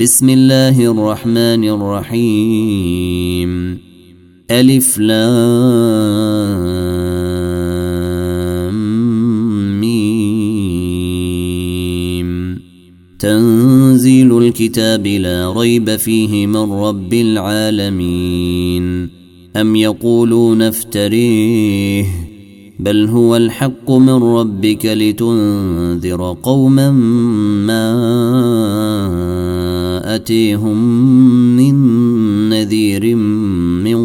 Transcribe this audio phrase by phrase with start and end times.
[0.00, 3.78] بسم الله الرحمن الرحيم.
[4.50, 5.16] ألف لام
[9.80, 10.20] ميم.
[13.18, 19.08] تنزيل الكتاب لا ريب فيه من رب العالمين.
[19.56, 22.04] أم يقولون افتريه.
[22.78, 26.90] بل هو الحق من ربك لتنذر قوما
[27.66, 27.92] ما
[30.16, 30.76] ياتيهم
[31.56, 31.74] من
[32.48, 33.16] نذير
[33.84, 34.00] من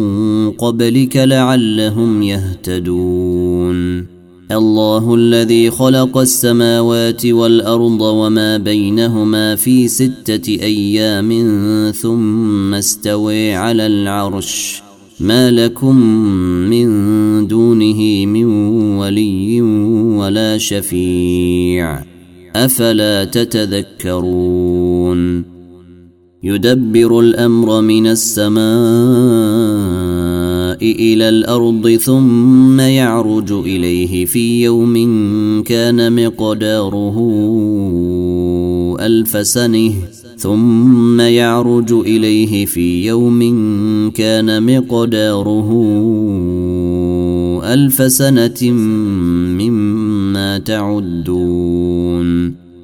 [0.50, 4.06] قبلك لعلهم يهتدون.
[4.52, 11.30] الله الذي خلق السماوات والأرض وما بينهما في ستة أيام
[12.00, 14.82] ثم استوي على العرش.
[15.20, 15.96] ما لكم
[16.70, 16.88] من
[17.46, 18.44] دونه من
[18.98, 19.62] ولي
[20.18, 22.04] ولا شفيع.
[22.56, 24.81] أفلا تتذكرون؟
[26.44, 28.62] يدبر الأمر من السماء
[30.82, 34.94] إلى الأرض ثم يعرج إليه في يوم
[35.62, 37.16] كان مقداره
[39.00, 39.92] ألف سنة
[40.38, 43.40] ثم يعرج إليه في يوم
[44.10, 45.70] كان مقداره
[47.64, 48.70] ألف سنة
[49.60, 51.82] مما تعدون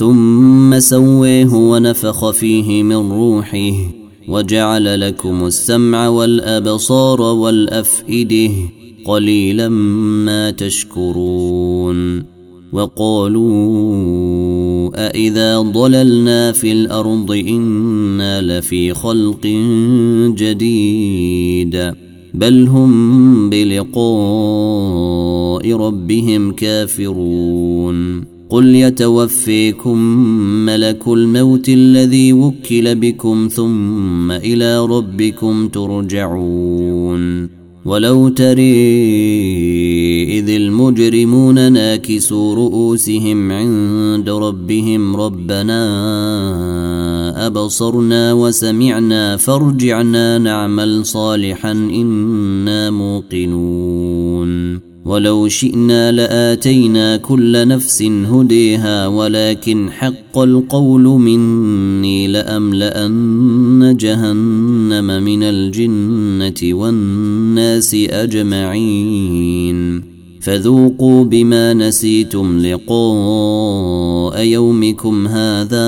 [0.00, 3.72] ثم سويه ونفخ فيه من روحه
[4.28, 8.50] وجعل لكم السمع والأبصار والأفئدة
[9.04, 12.22] قليلا ما تشكرون
[12.72, 13.50] وقالوا
[15.08, 19.46] أإذا ضللنا في الأرض إنا لفي خلق
[20.36, 21.92] جديد
[22.34, 24.00] بل هم بلقاء
[25.72, 29.98] ربهم كافرون قل يتوفيكم
[30.66, 37.48] ملك الموت الذي وكل بكم ثم إلى ربكم ترجعون.
[37.84, 38.72] ولو تري
[40.38, 45.80] إذ المجرمون ناكسوا رؤوسهم عند ربهم ربنا
[47.46, 54.89] أبصرنا وسمعنا فارجعنا نعمل صالحا إنا موقنون.
[55.10, 67.94] ولو شئنا لآتينا كل نفس هديها ولكن حق القول مني لأملأن جهنم من الجنة والناس
[68.10, 70.02] أجمعين.
[70.40, 75.86] فذوقوا بما نسيتم لقاء يومكم هذا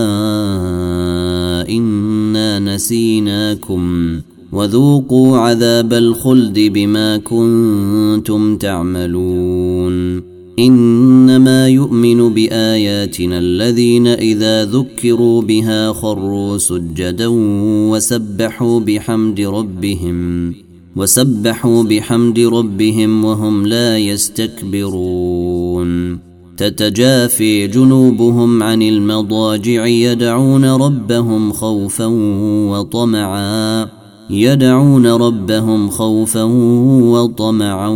[1.69, 4.21] إنا نسيناكم.
[4.53, 10.23] وذوقوا عذاب الخلد بما كنتم تعملون.
[10.59, 17.27] إنما يؤمن بآياتنا الذين إذا ذكروا بها خروا سجدا
[17.91, 20.55] وسبحوا بحمد ربهم
[20.97, 25.39] وسبحوا بحمد ربهم وهم لا يستكبرون.
[26.57, 32.07] تتجافي جنوبهم عن المضاجع يدعون ربهم خوفا
[32.71, 34.02] وطمعا.
[34.31, 36.43] يدعون ربهم خوفا
[37.13, 37.89] وطمعا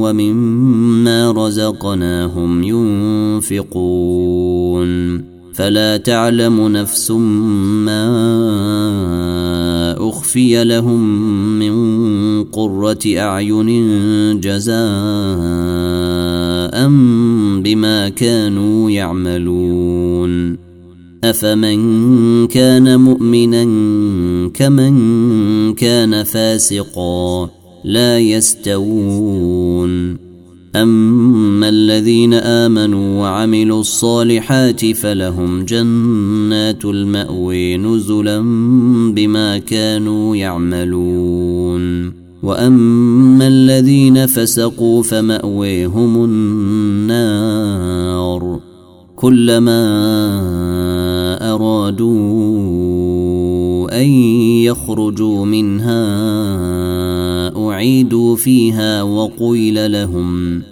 [0.00, 3.70] ومما رزقناهم ينفقون.
[5.54, 8.06] فلا تعلم نفس ما
[10.08, 11.00] أخفي لهم
[11.58, 11.74] من
[12.44, 13.70] قرة أعين
[14.40, 14.76] جزاء
[17.60, 20.69] بما كانوا يعملون.
[21.24, 23.64] أفمن كان مؤمنا
[24.54, 27.50] كمن كان فاسقا
[27.84, 30.16] لا يستوون.
[30.76, 38.40] أما الذين آمنوا وعملوا الصالحات فلهم جنات الماوي نزلا
[39.14, 42.12] بما كانوا يعملون.
[42.42, 47.40] وأما الذين فسقوا فماويهم النار.
[49.16, 50.69] كلما
[51.90, 54.08] أرادوا أن
[54.62, 56.02] يخرجوا منها
[57.68, 60.62] أعيدوا فيها وقيل لهم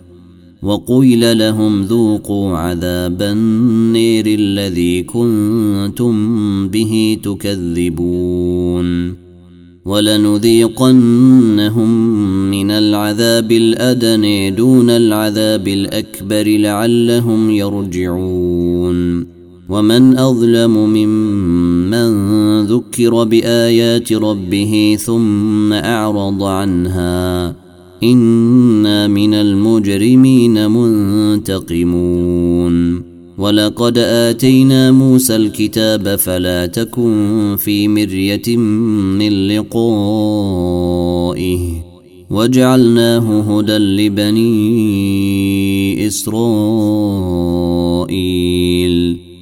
[0.62, 9.14] وقيل لهم ذوقوا عذاب النير الذي كنتم به تكذبون.
[9.85, 11.00] ولنذيقنهم
[12.50, 19.38] من العذاب الادني دون العذاب الأكبر لعلهم يرجعون.
[19.69, 22.11] ومن أظلم ممن
[22.65, 27.56] ذكر بآيات ربه ثم أعرض عنها
[28.03, 33.03] إنا من المجرمين منتقمون.
[33.38, 40.79] ولقد آتينا موسى الكتاب فلا تكن في مرية من لقائه.
[42.31, 44.56] وجعلناه هدى لبني
[46.06, 46.49] إسرائيل.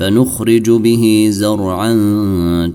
[0.00, 1.92] فنخرج به زرعا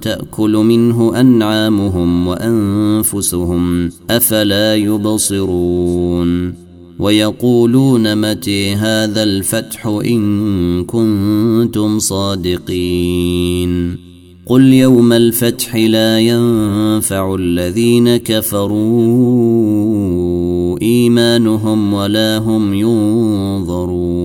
[0.01, 6.54] تأكل منه أنعامهم وأنفسهم أفلا يبصرون.
[7.00, 13.98] ويقولون متى هذا الفتح إن كنتم صادقين.
[14.45, 18.75] قل يوم الفتح لا ينفع الذين كفروا
[20.81, 24.25] إيمانهم ولا هم ينظرون.